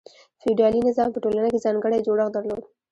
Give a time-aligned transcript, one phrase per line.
[0.41, 2.61] فیوډالي نظام په ټولنه کې ځانګړی جوړښت درلود.